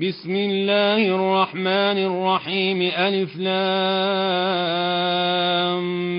بسم 0.00 0.36
الله 0.36 0.96
الرحمن 0.96 1.66
الرحيم. 1.66 2.82
ألف 2.82 3.36
لام 3.36 3.80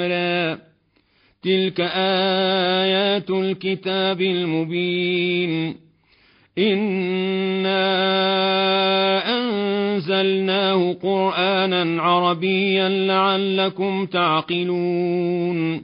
را. 0.02 0.58
تلك 1.44 1.82
آيات 1.96 3.30
الكتاب 3.30 4.22
المبين. 4.22 5.76
إنا 6.58 7.80
أنزلناه 9.38 10.94
قرآنا 11.04 12.02
عربيا 12.02 12.90
لعلكم 12.90 14.06
تعقلون. 14.06 15.84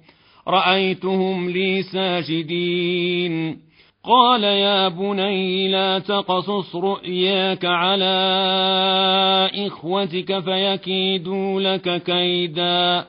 رأيتهم 0.47 1.49
لي 1.49 1.83
ساجدين. 1.83 3.57
قال 4.03 4.43
يا 4.43 4.87
بني 4.87 5.67
لا 5.67 5.99
تقصص 5.99 6.75
رؤياك 6.75 7.65
على 7.65 8.19
إخوتك 9.55 10.39
فيكيدوا 10.39 11.61
لك 11.61 12.03
كيدا. 12.03 13.05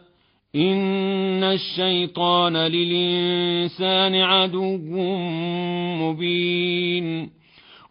إن 0.57 1.45
الشيطان 1.45 2.57
للإنسان 2.57 4.15
عدو 4.15 4.77
مبين. 5.97 7.31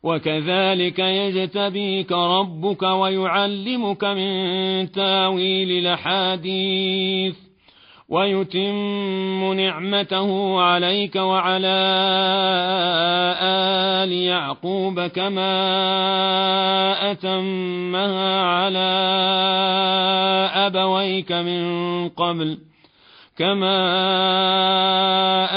وكذلك 0.03 0.99
يجتبيك 0.99 2.11
ربك 2.11 2.83
ويعلمك 2.83 4.03
من 4.03 4.91
تاويل 4.91 5.71
الأحاديث 5.71 7.50
ويتم 8.11 9.53
نعمته 9.53 10.61
عليك 10.61 11.15
وعلى 11.15 11.79
آل 14.03 14.11
يعقوب 14.11 15.01
كما 15.01 15.51
أتمها 17.11 18.41
على 18.41 18.91
أبويك 20.55 21.31
من 21.31 22.09
قبل 22.09 22.57
كما 23.37 23.73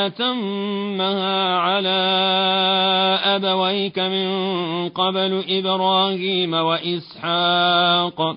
أتمها 0.07 1.57
على 1.57 2.01
أبويك 3.25 3.99
من 3.99 4.29
قبل 4.89 5.45
إبراهيم 5.49 6.55
وإسحاق. 6.55 8.37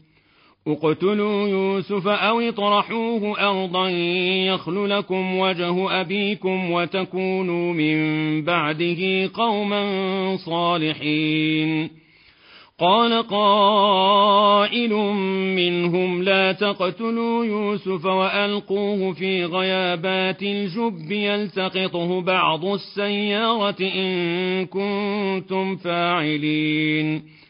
اقتلوا 0.67 1.47
يوسف 1.47 2.07
أو 2.07 2.39
اطرحوه 2.39 3.49
أرضا 3.49 3.89
يخل 3.89 4.89
لكم 4.89 5.39
وجه 5.39 6.01
أبيكم 6.01 6.71
وتكونوا 6.71 7.73
من 7.73 8.41
بعده 8.45 9.31
قوما 9.33 10.37
صالحين. 10.37 11.89
قال 12.79 13.27
قائل 13.27 14.93
منهم 15.55 16.23
لا 16.23 16.51
تقتلوا 16.51 17.45
يوسف 17.45 18.05
وألقوه 18.05 19.13
في 19.13 19.45
غيابات 19.45 20.43
الجب 20.43 21.11
يلتقطه 21.11 22.21
بعض 22.21 22.65
السيارة 22.65 23.75
إن 23.81 24.65
كنتم 24.65 25.75
فاعلين. 25.75 27.40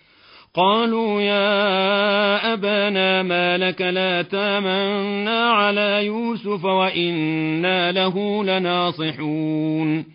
قالوا 0.56 1.22
يا 1.22 2.54
أبانا 2.54 3.24
ما 3.24 3.58
لك 3.58 3.82
لا 3.82 4.22
تامنا 4.22 5.50
على 5.50 6.06
يوسف 6.06 6.66
وإنا 6.66 7.92
له 7.92 8.44
لناصحون. 8.44 10.06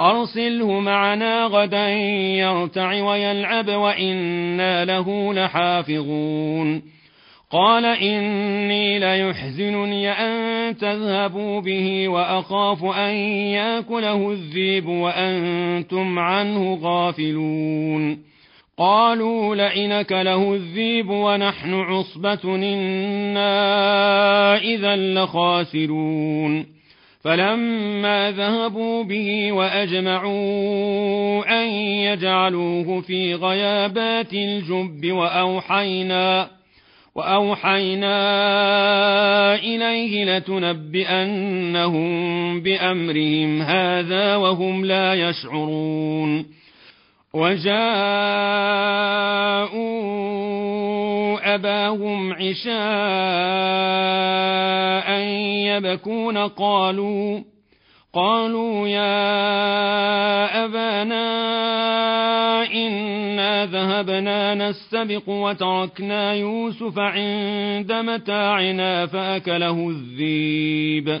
أرسله 0.00 0.80
معنا 0.80 1.44
غدا 1.44 1.88
يرتع 2.38 3.02
ويلعب 3.02 3.68
وإنا 3.68 4.84
له 4.84 5.34
لحافظون. 5.34 6.82
قال 7.50 7.84
إني 7.84 8.98
ليحزنني 8.98 10.10
أن 10.10 10.76
تذهبوا 10.76 11.60
به 11.60 12.08
وأخاف 12.08 12.84
أن 12.84 13.14
يأكله 13.56 14.30
الذيب 14.30 14.88
وأنتم 14.88 16.18
عنه 16.18 16.78
غافلون. 16.82 18.31
قالوا 18.78 19.54
لئنك 19.54 20.12
له 20.12 20.54
الذيب 20.54 21.10
ونحن 21.10 21.74
عصبة 21.74 22.40
إنا 22.44 23.46
إذا 24.56 24.96
لخاسرون. 24.96 26.82
فلما 27.24 28.30
ذهبوا 28.30 29.04
به 29.04 29.52
وأجمعوا 29.52 30.32
أن 31.62 31.68
يجعلوه 31.76 33.00
في 33.00 33.34
غيابات 33.34 34.32
الجب 34.32 35.12
وأوحينا 35.12 36.50
وأوحينا 37.14 38.14
إليه 39.54 40.24
لتنبئنهم 40.38 42.10
بأمرهم 42.60 43.62
هذا 43.62 44.36
وهم 44.36 44.84
لا 44.84 45.14
يشعرون. 45.14 46.61
وجاءوا 47.34 47.72
أباهم 51.54 52.32
عشاء 52.32 52.72
يبكون 55.66 56.38
قالوا 56.38 57.42
قالوا 58.14 58.88
يا 58.88 60.64
أبانا 60.64 61.22
إنا 62.72 63.66
ذهبنا 63.66 64.54
نستبق 64.54 65.28
وتركنا 65.28 66.34
يوسف 66.34 66.98
عند 66.98 67.92
متاعنا 67.92 69.06
فأكله 69.06 69.88
الذيب. 69.88 71.20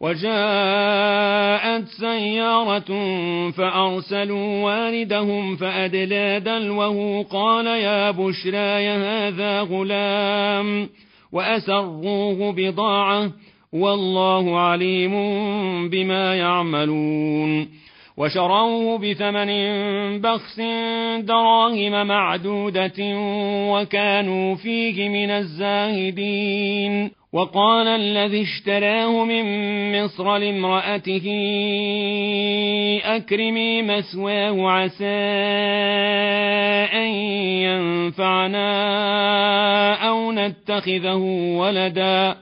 وجاءت 0.00 1.84
سيارة 1.88 2.90
فأرسلوا 3.50 4.64
والدهم 4.64 5.56
فأدلى 5.56 6.40
دلوه 6.40 7.22
قال 7.22 7.66
يا 7.66 8.10
بشرى 8.10 8.88
هذا 8.88 9.60
غلام 9.60 10.88
وأسروه 11.32 12.52
بضاعة 12.52 13.30
والله 13.72 14.58
عليم 14.58 15.14
بما 15.88 16.36
يعملون 16.36 17.68
وشروه 18.16 18.98
بثمن 18.98 19.50
بخس 20.20 20.60
دراهم 21.20 22.06
معدودة 22.06 22.98
وكانوا 23.72 24.54
فيه 24.54 25.08
من 25.08 25.30
الزاهدين 25.30 27.10
وقال 27.34 27.88
الذي 27.88 28.42
اشتراه 28.42 29.24
من 29.24 29.44
مصر 30.04 30.36
لامرأته 30.36 31.26
أكرمي 33.04 33.82
مثواه 33.82 34.70
عسى 34.70 35.04
أن 36.92 37.08
ينفعنا 37.64 38.68
أو 40.08 40.32
نتخذه 40.32 41.16
ولداً. 41.58 42.36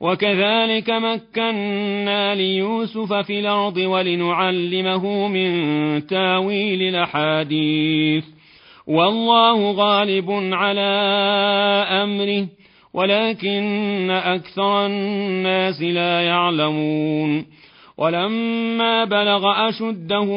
وكذلك 0.00 0.90
مكنا 0.90 2.34
ليوسف 2.34 3.12
في 3.12 3.40
الأرض 3.40 3.76
ولنعلمه 3.76 5.28
من 5.28 6.06
تاويل 6.06 6.82
الأحاديث. 6.82 8.24
والله 8.86 9.70
غالب 9.70 10.30
على 10.52 10.80
أمره. 11.88 12.63
ولكن 12.94 14.10
أكثر 14.10 14.86
الناس 14.86 15.82
لا 15.82 16.22
يعلمون. 16.22 17.46
ولما 17.98 19.04
بلغ 19.04 19.68
أشده 19.68 20.28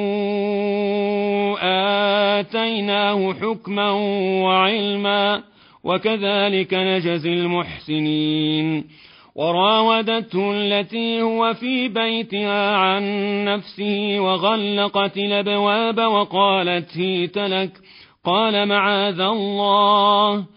آتيناه 2.39 3.33
حكما 3.33 3.92
وعلما 4.44 5.44
وكذلك 5.83 6.74
نجزي 6.74 7.33
المحسنين. 7.33 8.83
وراودته 9.36 10.51
التي 10.51 11.21
هو 11.21 11.54
في 11.54 11.88
بيتها 11.88 12.75
عن 12.75 13.04
نفسه 13.45 14.19
وغلقت 14.19 15.18
الأبواب 15.18 15.98
وقالت 15.98 16.98
هيت 16.98 17.38
لك 17.38 17.71
قال 18.25 18.65
معاذ 18.65 19.19
الله. 19.19 20.56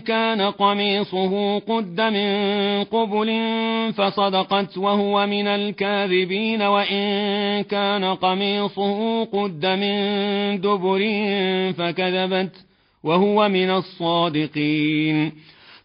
كان 0.00 0.40
قميصه 0.40 1.58
قد 1.58 2.00
من 2.00 2.84
قبل 2.84 3.30
فصدقت 3.92 4.78
وهو 4.78 5.26
من 5.26 5.46
الكاذبين 5.46 6.62
وإن 6.62 7.62
كان 7.62 8.04
قميصه 8.04 9.24
قد 9.24 9.66
من 9.66 10.60
دبر 10.60 11.00
فكذبت 11.72 12.52
وهو 13.04 13.48
من 13.48 13.70
الصادقين. 13.70 15.32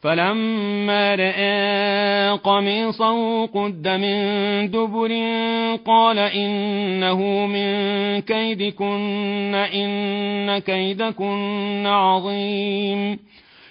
فلما 0.02 1.16
رأى 1.16 2.38
قميصه 2.38 3.46
قد 3.46 3.88
من 3.88 4.18
دبر 4.72 5.12
قال 5.86 6.20
إنه 6.20 7.46
من 7.46 7.70
كيدكن 8.22 9.56
إن 9.56 10.60
كيدكن 10.60 11.86
عظيم. 11.86 13.20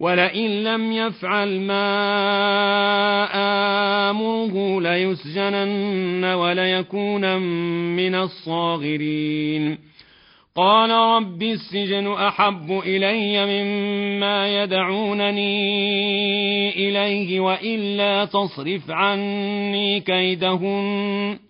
ولئن 0.00 0.64
لم 0.64 0.92
يفعل 0.92 1.60
ما 1.60 1.84
آمره 4.10 4.80
ليسجنن 4.80 6.24
وليكون 6.24 7.36
من 7.96 8.14
الصاغرين. 8.14 9.78
قال 10.56 10.90
رب 10.90 11.42
السجن 11.42 12.12
أحب 12.12 12.82
إلي 12.86 13.46
مما 13.46 14.62
يدعونني 14.62 15.50
إليه 16.88 17.40
وإلا 17.40 18.24
تصرف 18.24 18.90
عني 18.90 20.00
كيدهن. 20.00 21.49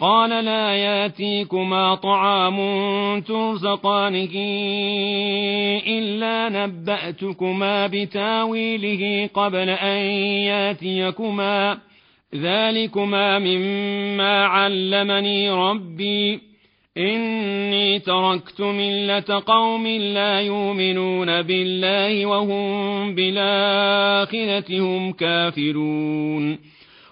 قال 0.00 0.44
لا 0.44 0.74
ياتيكما 0.74 1.94
طعام 1.94 2.56
ترزقانه 3.20 4.30
إلا 5.86 6.48
نبأتكما 6.48 7.86
بتاويله 7.86 9.30
قبل 9.34 9.70
أن 9.70 9.98
ياتيكما. 10.46 11.78
ذلكما 12.34 13.38
مما 13.38 14.44
علمني 14.44 15.50
ربي. 15.50 16.40
إني 16.98 17.98
تركت 17.98 18.60
ملة 18.60 19.42
قوم 19.46 19.86
لا 19.86 20.40
يؤمنون 20.40 21.42
بالله 21.42 22.26
وهم 22.26 23.14
بالآخرة 23.14 24.80
هم 24.80 25.12
كافرون. 25.12 26.73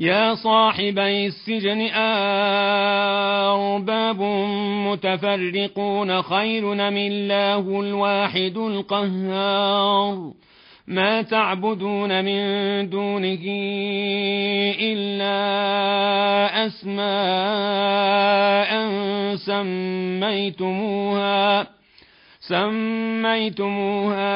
يا 0.00 0.34
صاحبي 0.34 1.26
السجن 1.26 1.80
أرباب 3.50 4.22
متفرقون 4.86 6.22
خير 6.22 6.64
من 6.64 6.96
الله 6.96 7.80
الواحد 7.80 8.56
القهار؟ 8.56 10.32
ما 10.86 11.22
تعبدون 11.22 12.24
من 12.24 12.88
دونه 12.90 13.44
إلا 14.80 15.36
أسماء 16.66 17.88
سميتموها. 20.46 21.77
سميتموها 22.48 24.28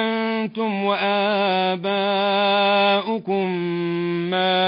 أنتم 0.00 0.84
وآباؤكم 0.84 1.98
ما 4.30 4.60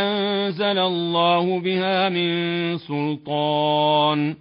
أنزل 0.00 0.78
الله 0.78 1.60
بها 1.60 2.08
من 2.08 2.28
سلطان. 2.78 4.34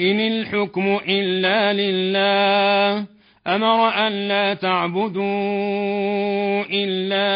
إن 0.00 0.20
الحكم 0.20 0.98
إلا 1.08 1.72
لله. 1.72 3.06
أمر 3.46 3.88
أن 3.88 4.28
لا 4.28 4.54
تعبدوا 4.54 6.64
إلا 6.70 7.30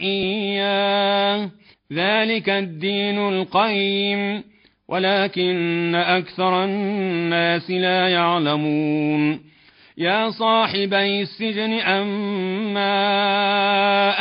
إياه. 0.00 1.50
ذلك 1.92 2.48
الدين 2.48 3.28
القيم. 3.28 4.44
ولكن 4.88 5.94
أكثر 5.94 6.64
الناس 6.64 7.70
لا 7.70 8.08
يعلمون. 8.08 9.40
يا 9.98 10.30
صاحبي 10.30 11.22
السجن 11.22 11.72
أما 11.72 12.88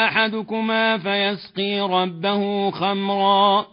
أحدكما 0.05 0.97
فيسقي 0.97 1.79
ربه 1.79 2.71
خمرا 2.71 3.65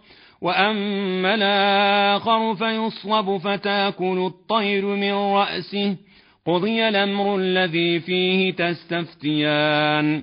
وأما 0.43 1.35
الآخر 1.35 2.55
فيصلب 2.55 3.37
فتأكل 3.37 4.27
الطير 4.27 4.85
من 4.85 5.13
رأسه. 5.13 5.97
قضي 6.47 6.89
الأمر 6.89 7.37
الذي 7.37 8.01
فيه 8.01 8.53
تستفتيان. 8.53 10.23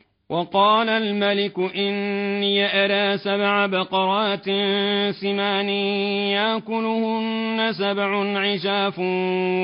وقال 0.31 0.89
الملك 0.89 1.59
إني 1.75 2.85
أرى 2.85 3.17
سبع 3.17 3.65
بقرات 3.65 4.45
سمان 5.11 5.69
يأكلهن 6.29 7.71
سبع 7.71 8.39
عشاف 8.39 8.95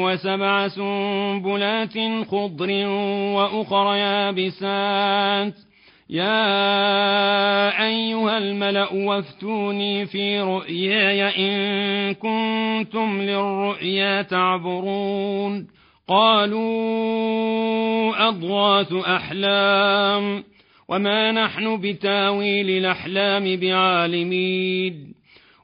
وسبع 0.04 0.68
سنبلات 0.68 1.94
خضر 2.28 2.88
وأخر 3.36 3.96
يابسات. 3.96 5.54
يا 6.10 6.68
أيها 7.88 8.38
الملأ 8.38 8.94
وافتوني 8.94 10.06
في 10.06 10.42
رؤياي 10.42 11.24
إن 11.24 12.14
كنتم 12.14 13.22
للرؤيا 13.22 14.22
تعبرون. 14.22 15.68
قالوا 16.10 16.68
أضغاث 18.28 18.94
أحلام. 18.94 20.57
وما 20.90 21.32
نحن 21.32 21.82
بتاويل 21.82 22.70
الأحلام 22.70 23.56
بعالمين 23.56 25.14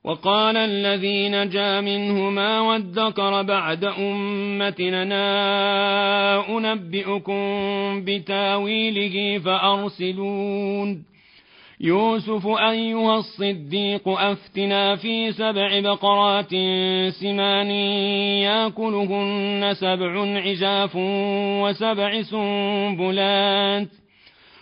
وقال 0.04 0.58
الذي 0.58 1.30
نجا 1.30 1.82
منهما 1.82 2.60
وادكر 2.60 3.42
بعد 3.42 3.84
أمتنا 3.86 5.14
أنبئكم 6.58 7.44
بتاويله 8.06 9.40
فأرسلون 9.40 11.04
يوسف 11.82 12.48
أيها 12.48 13.18
الصديق 13.18 14.08
أفتنا 14.08 14.96
في 14.96 15.32
سبع 15.32 15.80
بقرات 15.80 16.52
سمان 17.22 17.72
ياكلهن 18.42 19.74
سبع 19.74 20.40
عجاف 20.40 20.96
وسبع 21.64 22.22
سنبلات 22.22 24.03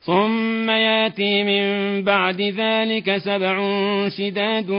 ثم 0.00 0.70
ياتي 0.70 1.42
من 1.42 1.64
بعد 2.04 2.40
ذلك 2.40 3.16
سبع 3.16 3.58
شداد 4.08 4.70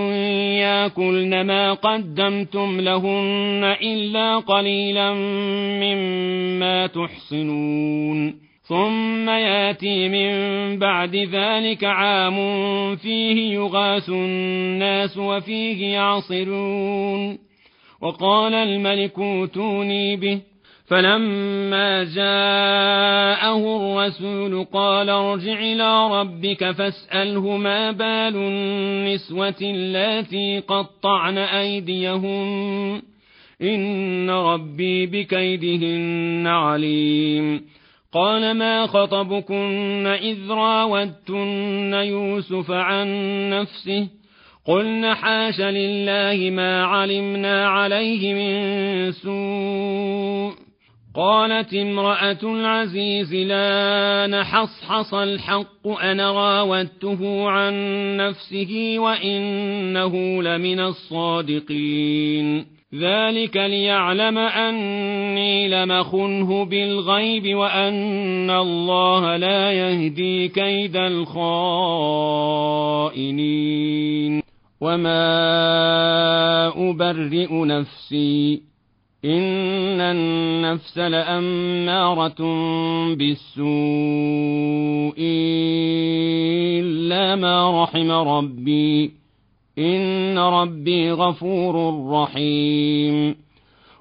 ياكلن 0.59 1.41
ما 1.41 1.73
قدمتم 1.73 2.81
لهن 2.81 3.75
إلا 3.81 4.37
قليلا 4.37 5.13
مما 5.83 6.87
تحصنون. 6.87 8.49
ثم 8.61 9.29
ياتي 9.29 10.09
من 10.09 10.31
بعد 10.79 11.15
ذلك 11.15 11.83
عام 11.83 12.35
فيه 12.95 13.53
يغاث 13.53 14.09
الناس 14.09 15.17
وفيه 15.17 15.93
يعصرون. 15.93 17.37
وقال 18.01 18.53
الملك 18.53 19.19
اوتوني 19.19 20.15
به. 20.15 20.41
فلما 20.89 22.03
جاءه 22.03 23.77
الرسول 23.77 24.65
قال 24.73 25.09
ارجع 25.09 25.59
إلى 25.59 26.19
ربك 26.21 26.71
فاسأله 26.71 27.57
ما 27.57 27.91
بال 27.91 28.35
النسوة 28.35 29.55
اللاتي 29.61 30.59
قطعن 30.59 31.37
أيديهم 31.37 33.01
إن 33.61 34.29
ربي 34.29 35.05
بكيدهن 35.05 36.47
عليم. 36.47 37.61
قال 38.13 38.57
ما 38.57 38.87
خطبكن 38.87 40.07
إذ 40.07 40.51
راودتن 40.51 41.93
يوسف 41.93 42.71
عن 42.71 43.09
نفسه؟ 43.49 44.07
قلن 44.65 45.13
حاش 45.13 45.61
لله 45.61 46.49
ما 46.49 46.85
علمنا 46.85 47.69
عليه 47.69 48.33
من 48.33 49.11
سوء. 49.11 50.68
قالت 51.19 51.73
امرأة 51.73 52.39
العزيز 52.43 53.33
لا 53.33 54.27
نحصحص 54.27 55.13
الحق 55.13 55.87
أنا 55.87 56.31
راودته 56.31 57.49
عن 57.49 57.73
نفسه 58.17 58.95
وإنه 58.97 60.43
لمن 60.43 60.79
الصادقين. 60.79 62.65
ذلك 62.95 63.57
ليعلم 63.57 64.37
أني 64.37 65.69
لمخنه 65.69 66.65
بالغيب 66.65 67.55
وأن 67.55 68.49
الله 68.49 69.35
لا 69.37 69.71
يهدي 69.71 70.47
كيد 70.47 70.95
الخائنين. 70.95 71.39
وما 74.81 75.27
أبرئ 76.89 77.53
نفسي 77.53 78.68
إن 79.25 80.01
النفس 80.01 80.97
لأمارة 80.97 82.37
بالسوء 83.15 83.59
إلا 86.79 87.35
ما 87.35 87.83
رحم 87.83 88.11
ربي 88.11 89.11
إن 89.79 90.39
ربي 90.39 91.11
غفور 91.11 92.05
رحيم 92.11 93.35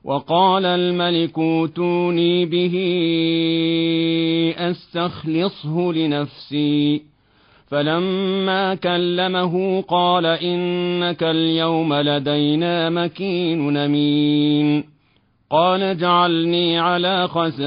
وقال 0.04 0.66
الملك 0.66 1.38
اوتوني 1.38 2.46
به 2.46 2.74
أستخلصه 4.58 5.92
لنفسي 5.92 7.02
فلما 7.66 8.74
كلمه 8.74 9.80
قال 9.80 10.26
إنك 10.26 11.22
اليوم 11.22 11.94
لدينا 11.94 12.90
مكين 12.90 13.76
أمين 13.76 14.97
قال 15.50 15.82
اجعلني 15.82 16.78
على 16.78 17.28
خزائن 17.28 17.62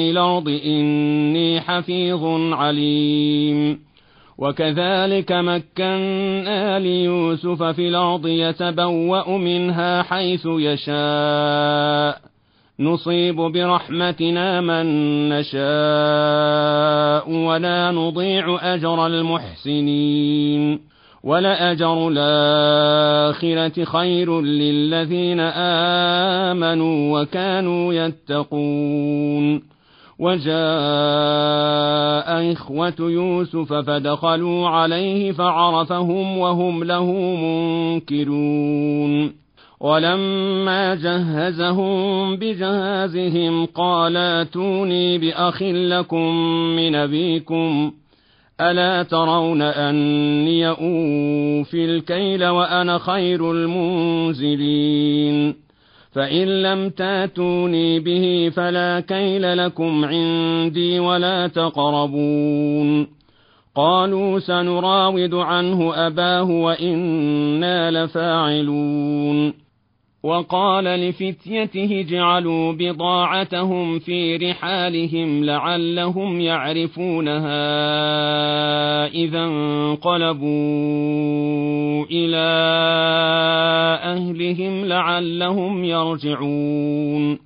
الأرض 0.00 0.48
إني 0.64 1.60
حفيظ 1.60 2.24
عليم. 2.52 3.86
وكذلك 4.38 5.32
مكنا 5.32 6.78
ليوسف 6.78 7.62
في 7.62 7.88
الأرض 7.88 8.26
يتبوأ 8.26 9.38
منها 9.38 10.02
حيث 10.02 10.46
يشاء. 10.46 12.20
نصيب 12.80 13.36
برحمتنا 13.36 14.60
من 14.60 14.86
نشاء 15.28 17.30
ولا 17.30 17.90
نضيع 17.90 18.74
أجر 18.74 19.06
المحسنين. 19.06 20.95
ولأجر 21.26 22.08
الآخرة 22.12 23.84
خير 23.84 24.40
للذين 24.40 25.40
آمنوا 26.50 27.22
وكانوا 27.22 27.94
يتقون. 27.94 29.62
وجاء 30.18 30.56
إخوة 32.52 32.94
يوسف 33.00 33.72
فدخلوا 33.72 34.68
عليه 34.68 35.32
فعرفهم 35.32 36.38
وهم 36.38 36.84
له 36.84 37.12
منكرون. 38.02 39.32
ولما 39.80 40.94
جهزهم 40.94 42.36
بجهازهم 42.36 43.66
قال 43.66 44.16
آتوني 44.16 45.18
بأخ 45.18 45.62
لكم 45.62 46.34
من 46.76 46.94
أبيكم. 46.94 47.92
ألا 48.60 49.02
ترون 49.02 49.62
أني 49.62 50.68
أوفي 50.68 51.84
الكيل 51.84 52.44
وأنا 52.44 52.98
خير 52.98 53.52
المنزلين؟ 53.52 55.54
فإن 56.12 56.62
لم 56.62 56.90
تاتوني 56.90 58.00
به 58.00 58.52
فلا 58.56 59.00
كيل 59.00 59.58
لكم 59.58 60.04
عندي 60.04 61.00
ولا 61.00 61.46
تقربون. 61.46 63.08
قالوا 63.74 64.38
سنراود 64.38 65.34
عنه 65.34 66.06
أباه 66.06 66.50
وإنا 66.50 68.04
لفاعلون. 68.04 69.65
وقال 70.26 70.84
لفتيته 70.84 72.00
اجعلوا 72.00 72.72
بضاعتهم 72.72 73.98
في 73.98 74.36
رحالهم 74.36 75.44
لعلهم 75.44 76.40
يعرفونها 76.40 77.56
إذا 79.06 79.44
انقلبوا 79.44 80.46
إلى 82.10 82.46
أهلهم 84.02 84.84
لعلهم 84.84 85.84
يرجعون. 85.84 87.45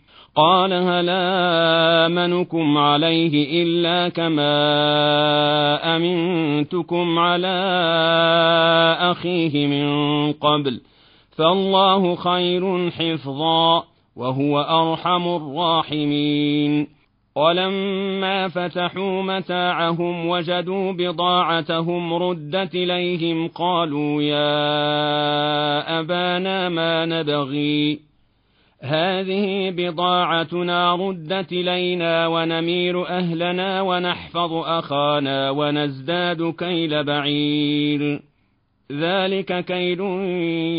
قال 0.35 0.73
هل 0.73 1.09
آمنكم 1.09 2.77
عليه 2.77 3.63
إلا 3.63 4.09
كما 4.09 4.55
أمنتكم 5.95 7.19
على 7.19 7.57
أخيه 8.99 9.67
من 9.67 9.87
قبل 10.33 10.81
فالله 11.37 12.15
خير 12.15 12.89
حفظا 12.89 13.83
وهو 14.15 14.61
أرحم 14.61 15.27
الراحمين 15.27 16.87
ولما 17.35 18.47
فتحوا 18.47 19.21
متاعهم 19.21 20.27
وجدوا 20.27 20.91
بضاعتهم 20.91 22.13
ردت 22.13 22.75
إليهم 22.75 23.47
قالوا 23.47 24.21
يا 24.21 25.99
أبانا 25.99 26.69
ما 26.69 27.05
نبغي 27.05 28.10
هذه 28.83 29.69
بضاعتنا 29.69 30.95
ردت 30.95 31.51
إلينا 31.51 32.27
ونمير 32.27 33.07
أهلنا 33.07 33.81
ونحفظ 33.81 34.53
أخانا 34.53 35.49
ونزداد 35.49 36.53
كيل 36.53 37.03
بعير. 37.03 38.21
ذلك 38.91 39.65
كيل 39.65 40.01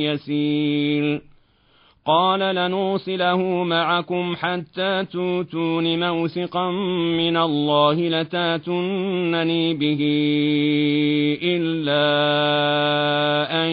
يسير. 0.02 1.22
قال 2.06 2.40
لنوصله 2.40 3.64
معكم 3.64 4.36
حتى 4.36 5.04
توتون 5.12 6.08
موثقا 6.08 6.70
من 7.18 7.36
الله 7.36 7.94
لتاتونني 7.94 9.74
به 9.74 10.00
إلا 11.42 12.04
أن 13.64 13.70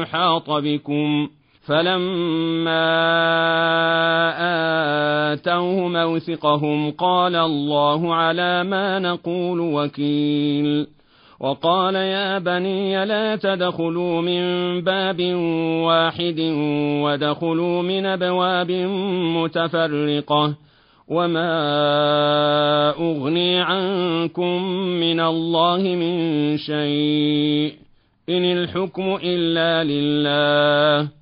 يحاط 0.00 0.50
بكم. 0.50 1.28
فلما 1.66 2.92
آتوه 5.32 5.88
موثقهم 5.88 6.90
قال 6.90 7.36
الله 7.36 8.14
على 8.14 8.64
ما 8.64 8.98
نقول 8.98 9.60
وكيل. 9.60 10.86
وقال 11.40 11.94
يا 11.94 12.38
بني 12.38 13.04
لا 13.04 13.36
تدخلوا 13.36 14.20
من 14.20 14.40
باب 14.80 15.20
واحد 15.86 16.40
ودخلوا 17.02 17.82
من 17.82 18.06
أبواب 18.06 18.70
متفرقة 19.36 20.54
وما 21.08 21.50
أغني 22.90 23.60
عنكم 23.60 24.62
من 25.00 25.20
الله 25.20 25.78
من 25.78 26.56
شيء. 26.56 27.74
إن 28.28 28.44
الحكم 28.44 29.18
إلا 29.24 29.84
لله. 29.84 31.21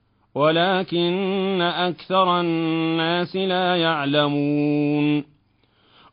ولكن 0.35 1.61
أكثر 1.61 2.39
الناس 2.39 3.35
لا 3.35 3.75
يعلمون. 3.75 5.23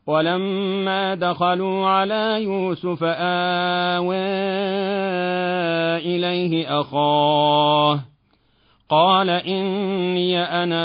ولما 0.07 1.14
دخلوا 1.14 1.87
على 1.87 2.42
يوسف 2.42 3.04
آوى 3.04 4.16
إليه 5.98 6.81
أخاه 6.81 8.00
قال 8.88 9.31
إني 9.31 10.40
أنا 10.40 10.85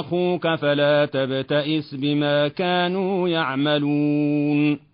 أخوك 0.00 0.54
فلا 0.54 1.06
تبتئس 1.06 1.94
بما 1.94 2.48
كانوا 2.48 3.28
يعملون. 3.28 4.93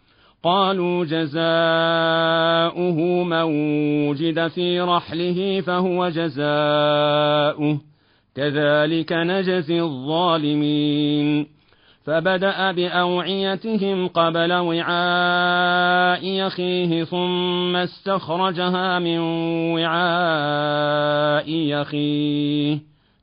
قالوا 0.43 1.05
جزاؤه 1.05 1.33
من 3.23 3.43
وجد 4.09 4.47
في 4.47 4.81
رحله 4.81 5.61
فهو 5.61 6.09
جزاؤه. 6.09 7.81
كذلك 8.35 9.13
نجزي 9.13 9.81
الظالمين. 9.81 11.47
فبدأ 12.05 12.71
بأوعيتهم 12.71 14.07
قبل 14.07 14.53
وعاء 14.53 16.25
يخيه 16.25 17.03
ثم 17.03 17.75
استخرجها 17.75 18.99
من 18.99 19.19
وعاء 19.73 21.49
يخيه. 21.49 22.79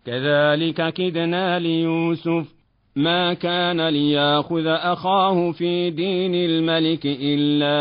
كذلك 0.07 0.93
كدنا 0.93 1.59
ليوسف 1.59 2.58
ما 2.99 3.35
كان 3.35 3.89
ليأخذ 3.89 4.67
أخاه 4.67 5.53
في 5.53 5.91
دين 5.91 6.35
الملك 6.35 7.01
إلا 7.05 7.79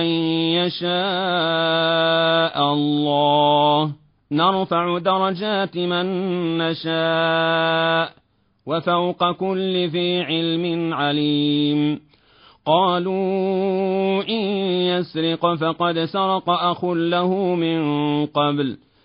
أن 0.00 0.06
يشاء 0.58 0.94
الله. 2.72 3.92
نرفع 4.32 4.98
درجات 4.98 5.76
من 5.76 6.06
نشاء 6.58 8.12
وفوق 8.66 9.32
كل 9.32 9.88
ذي 9.88 10.20
علم 10.22 10.94
عليم. 10.94 12.00
قالوا 12.66 14.22
إن 14.28 14.42
يسرق 14.90 15.54
فقد 15.54 15.98
سرق 15.98 16.50
أخ 16.50 16.84
له 16.84 17.54
من 17.54 17.80
قبل. 18.26 18.76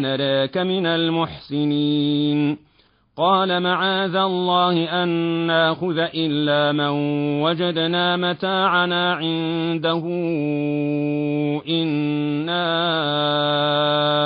نراك 0.00 0.58
من 0.58 0.86
المحسنين 0.86 2.58
قال 3.16 3.62
معاذ 3.62 4.16
الله 4.16 5.02
أن 5.02 5.08
ناخذ 5.46 5.98
إلا 5.98 6.72
من 6.72 6.90
وجدنا 7.42 8.16
متاعنا 8.16 9.12
عنده 9.14 10.02
إنا 11.68 12.62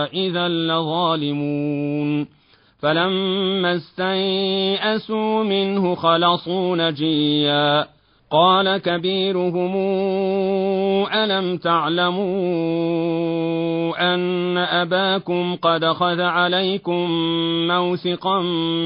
إذا 0.06 0.48
لظالمون 0.48 2.26
فلما 2.78 3.74
استيئسوا 3.76 5.44
منه 5.44 5.94
خلصوا 5.94 6.76
نجيا 6.76 7.95
قال 8.30 8.76
كبيرهم 8.76 9.76
ألم 11.14 11.56
تعلموا 11.56 12.24
أن 14.14 14.58
أباكم 14.58 15.56
قد 15.56 15.84
خذ 15.84 16.20
عليكم 16.20 17.10
موثقا 17.68 18.40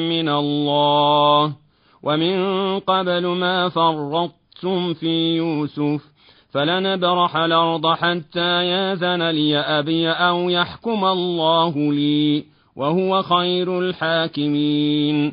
من 0.08 0.28
الله 0.28 1.52
ومن 2.02 2.78
قبل 2.78 3.26
ما 3.26 3.68
فرطتم 3.68 4.94
في 4.94 5.36
يوسف؟ 5.36 6.10
فلنبرح 6.52 7.36
الأرض 7.36 7.86
حتى 7.86 8.64
ياذن 8.66 9.30
لي 9.30 9.58
أبي 9.58 10.10
أو 10.10 10.50
يحكم 10.50 11.04
الله 11.04 11.92
لي 11.92 12.44
وهو 12.76 13.22
خير 13.22 13.78
الحاكمين. 13.78 15.32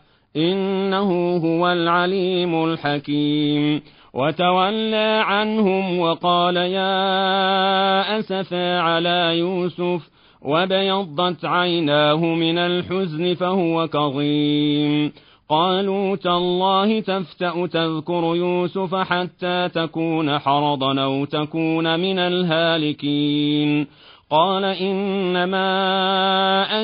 إنه 0.37 1.37
هو 1.37 1.71
العليم 1.71 2.63
الحكيم. 2.63 3.81
وتولى 4.13 5.21
عنهم 5.25 5.99
وقال 5.99 6.57
يا 6.57 8.19
أسفا 8.19 8.79
على 8.79 9.39
يوسف 9.39 10.09
وبيضت 10.41 11.45
عيناه 11.45 12.25
من 12.25 12.57
الحزن 12.57 13.33
فهو 13.33 13.87
كظيم. 13.87 15.11
قالوا 15.49 16.15
تالله 16.15 16.99
تفتأ 16.99 17.67
تذكر 17.67 18.35
يوسف 18.35 18.95
حتى 18.95 19.69
تكون 19.73 20.39
حرضا 20.39 21.01
أو 21.01 21.25
تكون 21.25 21.99
من 21.99 22.19
الهالكين. 22.19 23.87
قال 24.31 24.63
إنما 24.63 25.65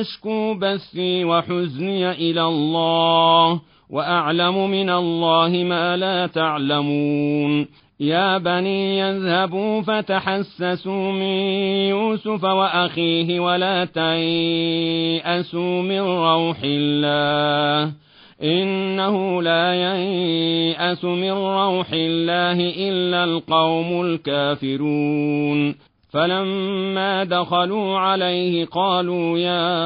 أشكو 0.01 0.53
بثي 0.53 1.25
وحزني 1.25 2.11
إلى 2.11 2.41
الله 2.41 3.61
وأعلم 3.89 4.69
من 4.69 4.89
الله 4.89 5.49
ما 5.49 5.97
لا 5.97 6.27
تعلمون. 6.27 7.67
يا 7.99 8.37
بني 8.37 8.99
يذهبوا 8.99 9.81
فتحسسوا 9.81 11.11
من 11.11 11.37
يوسف 11.89 12.43
وأخيه 12.43 13.39
ولا 13.39 13.85
تيأسوا 13.85 15.81
من 15.81 15.99
روح 15.99 16.57
الله. 16.63 17.93
إنه 18.43 19.41
لا 19.41 19.73
ييأس 19.73 21.05
من 21.05 21.31
روح 21.31 21.87
الله 21.93 22.73
إلا 22.89 23.23
القوم 23.23 24.01
الكافرون. 24.01 25.86
فلما 26.09 27.23
دخلوا 27.23 27.97
عليه 27.97 28.65
قالوا 28.65 29.39
يا 29.39 29.85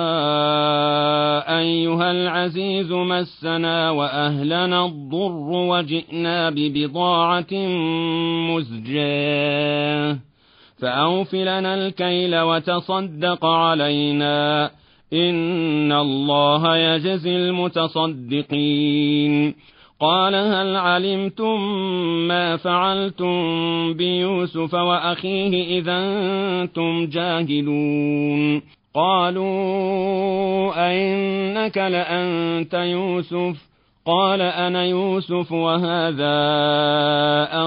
أيها 1.59 2.11
العزيز 2.11 2.91
مسنا 2.91 3.91
وأهلنا 3.91 4.85
الضر 4.85 5.51
وجئنا 5.51 6.49
ببضاعة 6.49 7.53
مزجاة. 8.49 10.17
فأوف 10.81 11.35
لنا 11.35 11.75
الكيل 11.75 12.39
وتصدق 12.39 13.45
علينا. 13.45 14.71
إن 15.13 15.91
الله 15.91 16.77
يجزي 16.77 17.35
المتصدقين. 17.35 19.55
قال 20.01 20.35
هل 20.35 20.75
علمتم 20.75 21.61
ما 22.27 22.57
فعلتم 22.57 23.33
بيوسف 23.93 24.73
وأخيه 24.73 25.79
إذا 25.79 25.97
أنتم 25.97 27.05
جاهلون؟ 27.05 28.61
قالوا 28.95 30.71
أئنك 30.89 31.77
لأنت 31.77 32.73
يوسف؟ 32.73 33.55
قال 34.05 34.41
أنا 34.41 34.85
يوسف 34.85 35.51
وهذا 35.51 36.37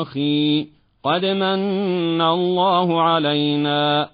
أخي. 0.03 0.67
قد 1.05 1.25
من 1.25 2.21
الله 2.21 3.03
علينا. 3.03 4.14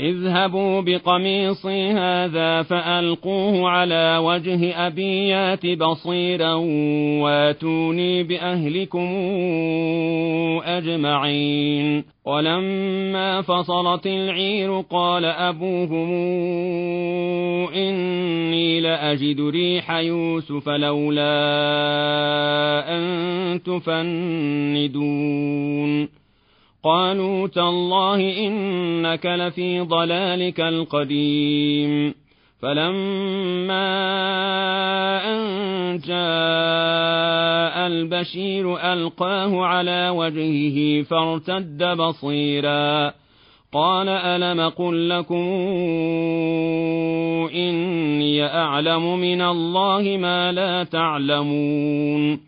اذهبوا 0.00 0.80
بقميصي 0.80 1.90
هذا 1.90 2.62
فألقوه 2.62 3.68
على 3.68 4.18
وجه 4.22 4.86
أبي 4.86 5.28
يات 5.28 5.66
بصيرا 5.66 6.54
واتوني 7.22 8.22
بأهلكم 8.22 9.08
أجمعين. 10.64 12.04
ولما 12.24 13.42
فصلت 13.42 14.06
العير 14.06 14.80
قال 14.80 15.24
أبوهم 15.24 16.10
إني 17.74 18.80
لأجد 18.80 19.40
ريح 19.40 19.90
يوسف 19.90 20.68
لولا 20.68 21.24
أن 22.96 23.62
تفندون. 23.62 24.98
قالوا 26.84 27.48
تالله 27.48 28.46
إنك 28.46 29.26
لفي 29.26 29.80
ضلالك 29.80 30.60
القديم. 30.60 32.14
فلما 32.62 33.88
أن 35.34 35.38
جاء 35.98 37.86
البشير 37.86 38.92
ألقاه 38.92 39.64
على 39.64 40.08
وجهه 40.08 41.02
فارتد 41.02 41.82
بصيرا. 41.82 43.12
قال 43.72 44.08
ألم 44.08 44.68
قل 44.68 45.08
لكم 45.08 45.48
إني 47.54 48.44
أعلم 48.44 49.18
من 49.18 49.42
الله 49.42 50.16
ما 50.20 50.52
لا 50.52 50.84
تعلمون. 50.84 52.47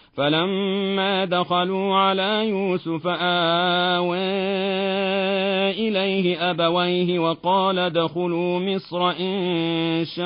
فلما 0.17 1.25
دخلوا 1.25 1.95
على 1.95 2.49
يوسف 2.49 3.07
آوى 3.07 4.17
إليه 5.71 6.51
أبويه 6.51 7.19
وقال 7.19 7.79
ادخلوا 7.79 8.59
مصر 8.59 9.09
إن 9.09 10.05
شاء 10.05 10.25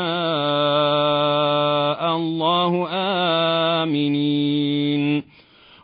الله 2.16 2.88
آمنين. 3.84 5.24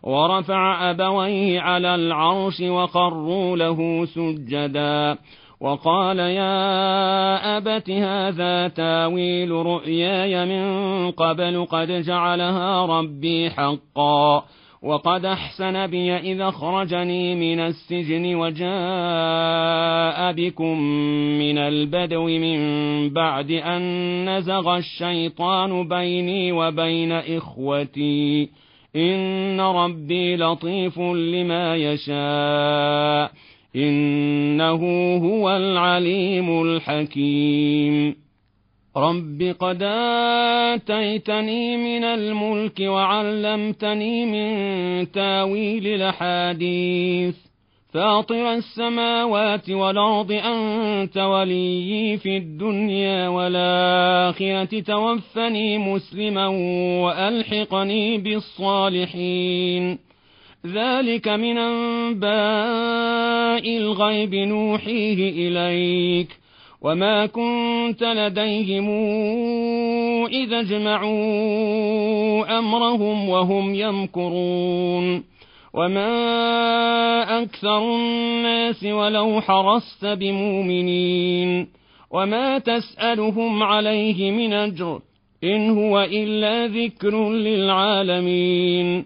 ورفع 0.04 0.90
أبويه 0.90 1.60
على 1.60 1.96
العرش 1.96 2.62
وقروا 2.62 3.58
له 3.58 4.06
سجداً. 4.06 5.18
وقال 5.62 6.20
يا 6.20 7.58
أبت 7.58 7.90
هذا 7.90 8.68
تاويل 8.68 9.52
رؤياي 9.52 10.46
من 10.46 11.12
قبل 11.12 11.66
قد 11.66 11.92
جعلها 11.92 12.86
ربي 12.86 13.50
حقا 13.50 14.44
وقد 14.84 15.26
أحسن 15.26 15.88
بي 15.88 16.18
إذا 16.18 16.48
أخرجني 16.48 17.36
من 17.36 17.60
السجن 17.60 18.36
وجاء 18.36 20.32
بكم 20.32 20.80
من 21.40 21.58
البدو 21.58 22.26
من 22.26 22.60
بعد 23.10 23.52
أن 23.52 23.82
نزغ 24.30 24.78
الشيطان 24.78 25.88
بيني 25.88 26.52
وبين 26.52 27.12
إخوتي. 27.12 28.50
إن 28.96 29.62
ربي 29.62 30.36
لطيف 30.36 31.00
لما 31.00 31.76
يشاء. 31.76 33.32
إنه 33.76 35.16
هو 35.18 35.50
العليم 35.58 36.62
الحكيم. 36.62 38.16
رب 38.98 39.56
قد 39.60 39.84
آتيتني 40.74 41.78
من 41.78 42.04
الملك 42.04 42.80
وعلمتني 42.80 44.26
من 44.26 45.12
تاويل 45.12 45.88
الأحاديث. 45.88 47.36
فاطر 47.94 48.54
السماوات 48.54 49.70
والأرض 49.70 50.32
أنت 50.32 51.18
وليي 51.18 52.18
في 52.18 52.38
الدنيا 52.38 53.28
والآخرة. 53.28 54.80
توفني 54.80 55.78
مسلما 55.78 56.48
وألحقني 57.04 58.18
بالصالحين. 58.18 60.11
ذلك 60.66 61.28
من 61.28 61.58
أنباء 61.58 62.32
الغيب 63.78 64.36
نوحيه 64.36 65.48
إليك 65.48 66.38
وما 66.82 67.26
كنت 67.26 68.04
لديهم 68.04 68.90
إذا 70.26 70.60
اجمعوا 70.60 72.60
أمرهم 72.60 73.30
وهم 73.30 73.76
يمكرون 73.76 75.24
وما 75.74 77.44
أكثر 77.44 77.96
الناس 77.96 78.84
ولو 78.84 79.42
حرصت 79.42 80.06
بمؤمنين 80.06 81.68
وما 82.12 82.58
تسألهم 82.58 83.64
عليه 83.64 84.32
من 84.32 84.54
أجر 84.54 85.00
إن 85.44 85.70
هو 85.70 86.02
إلا 86.02 86.68
ذكر 86.68 87.30
للعالمين 87.30 89.06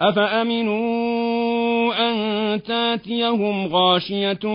أفأمنوا 0.00 1.94
أن 2.10 2.62
تاتيهم 2.62 3.66
غاشية 3.66 4.46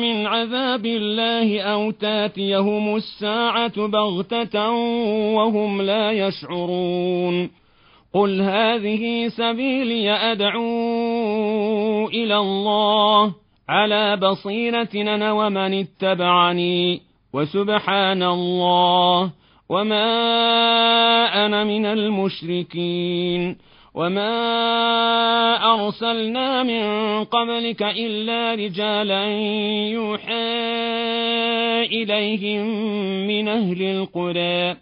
من 0.00 0.26
عذاب 0.26 0.86
الله 0.86 1.60
أو 1.60 1.90
تاتيهم 1.90 2.96
الساعة 2.96 3.86
بغتة 3.86 4.70
وهم 5.36 5.82
لا 5.82 6.12
يشعرون 6.12 7.50
قل 8.14 8.40
هذه 8.40 9.28
سبيلي 9.28 10.10
أدعو 10.10 10.68
إلى 12.08 12.36
الله 12.36 13.34
على 13.68 14.16
بصيرة 14.16 14.88
أنا 14.94 15.32
ومن 15.32 15.74
اتبعني 15.74 17.00
وسبحان 17.32 18.22
الله 18.22 19.32
وما 19.68 20.06
أنا 21.46 21.64
من 21.64 21.86
المشركين 21.86 23.56
وما 23.96 24.36
أرسلنا 25.74 26.62
من 26.62 26.84
قبلك 27.24 27.82
إلا 27.82 28.54
رجالا 28.54 29.24
يوحى 29.88 30.66
إليهم 31.84 32.66
من 33.26 33.48
أهل 33.48 33.82
القرى 33.82 34.76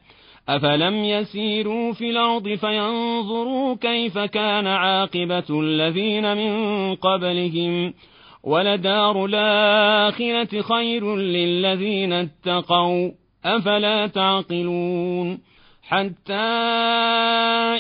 أفلم 0.49 1.05
يسيروا 1.05 1.93
في 1.93 2.11
الأرض 2.11 2.49
فينظروا 2.49 3.77
كيف 3.77 4.19
كان 4.19 4.67
عاقبة 4.67 5.61
الذين 5.61 6.37
من 6.37 6.95
قبلهم 6.95 7.95
ولدار 8.43 9.25
الآخرة 9.25 10.61
خير 10.61 11.17
للذين 11.17 12.13
اتقوا 12.13 13.11
أفلا 13.45 14.07
تعقلون 14.07 15.54
حتى 15.89 16.33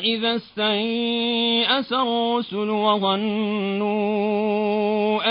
إذا 0.04 0.36
استيأس 0.36 1.92
الرسل 1.92 2.70
وظنوا 2.70 3.84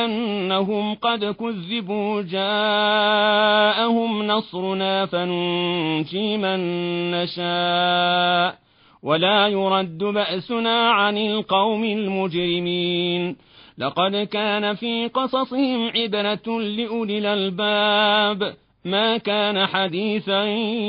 أنهم 0.05 0.95
قد 0.95 1.25
كذبوا 1.25 2.21
جاءهم 2.21 3.47
نصرنا 4.27 5.05
فننجي 5.05 6.38
من 6.38 6.59
نشاء 7.12 8.63
ولا 9.03 9.47
يرد 9.47 9.97
بأسنا 9.97 10.89
عن 10.91 11.17
القوم 11.17 11.83
المجرمين 11.83 13.36
لقد 13.77 14.15
كان 14.15 14.75
في 14.75 15.07
قصصهم 15.07 15.91
عبرة 15.95 16.62
لأولي 16.62 17.17
الألباب 17.17 18.55
ما 18.86 19.17
كان 19.17 19.65
حديثا 19.65 20.43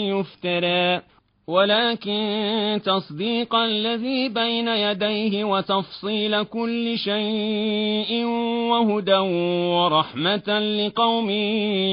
يفترى 0.08 1.00
ولكن 1.46 2.80
تصديق 2.84 3.54
الذي 3.54 4.28
بين 4.28 4.68
يديه 4.68 5.44
وتفصيل 5.44 6.42
كل 6.42 6.98
شيء 6.98 8.24
وهدى 8.70 9.18
ورحمة 9.76 10.58
لقوم 10.58 11.30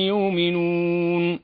يؤمنون. 0.08 1.40